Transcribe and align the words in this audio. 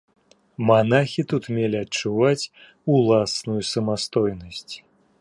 Манахі 0.69 1.25
тут 1.33 1.43
мелі 1.57 1.77
адчуваць 1.85 2.49
уласную 2.97 3.61
самастойнасць. 3.77 4.69